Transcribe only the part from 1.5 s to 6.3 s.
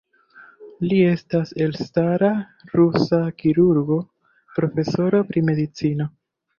elstara rusa kirurgo, profesoro pri medicino.